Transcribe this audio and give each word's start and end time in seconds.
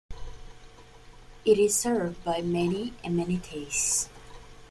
It 1.45 1.59
is 1.59 1.77
served 1.77 2.23
by 2.23 2.41
many 2.41 2.93
amenities. 3.03 4.09